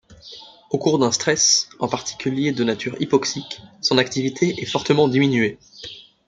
[0.71, 5.59] Au cours d'un stress, en particulier de nature hypoxique, son activité est fortement diminuée.